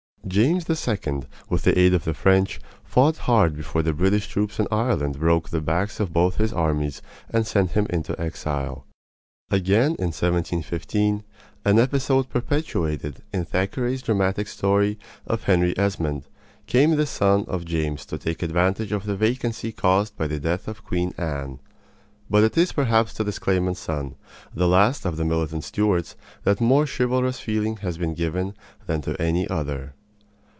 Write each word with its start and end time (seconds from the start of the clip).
James 0.27 0.69
II., 0.69 1.21
with 1.49 1.63
the 1.63 1.77
aid 1.77 1.93
of 1.95 2.05
the 2.05 2.13
French, 2.13 2.59
fought 2.83 3.17
hard 3.17 3.53
before 3.55 3.81
the 3.81 3.91
British 3.91 4.27
troops 4.27 4.59
in 4.59 4.67
Ireland 4.71 5.19
broke 5.19 5.49
the 5.49 5.59
backs 5.59 5.99
of 5.99 6.13
both 6.13 6.35
his 6.37 6.53
armies 6.53 7.01
and 7.31 7.45
sent 7.45 7.71
him 7.71 7.87
into 7.89 8.17
exile. 8.21 8.85
Again 9.49 9.95
in 9.97 10.13
1715 10.13 11.23
an 11.65 11.79
episode 11.79 12.29
perpetuated 12.29 13.23
in 13.33 13.43
Thackeray's 13.45 14.03
dramatic 14.03 14.47
story 14.47 14.97
of 15.25 15.43
Henry 15.45 15.75
Esmond 15.77 16.27
came 16.67 16.95
the 16.95 17.07
son 17.07 17.43
of 17.47 17.65
James 17.65 18.05
to 18.05 18.17
take 18.19 18.43
advantage 18.43 18.91
of 18.93 19.05
the 19.05 19.17
vacancy 19.17 19.71
caused 19.73 20.15
by 20.15 20.27
the 20.27 20.39
death 20.39 20.67
of 20.67 20.85
Queen 20.85 21.13
Anne. 21.17 21.59
But 22.29 22.43
it 22.43 22.57
is 22.57 22.71
perhaps 22.71 23.13
to 23.15 23.23
this 23.23 23.39
claimant's 23.39 23.81
son, 23.81 24.15
the 24.53 24.67
last 24.67 25.03
of 25.03 25.17
the 25.17 25.25
militant 25.25 25.63
Stuarts, 25.65 26.15
that 26.43 26.61
more 26.61 26.85
chivalrous 26.85 27.39
feeling 27.39 27.77
has 27.77 27.97
been 27.97 28.13
given 28.13 28.53
than 28.85 29.01
to 29.01 29.19
any 29.21 29.45
other. 29.49 29.95